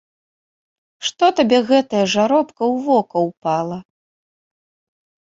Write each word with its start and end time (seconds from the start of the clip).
Што 1.09 1.25
табе 1.41 1.59
гэтая 1.69 2.03
жаробка 2.15 2.59
ў 2.73 2.91
вока 2.91 3.17
ўпала! 3.31 3.77